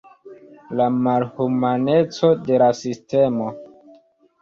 La 0.79 0.87
malhumaneco 1.09 2.35
de 2.51 2.61
la 2.65 2.73
sistemo. 2.83 3.55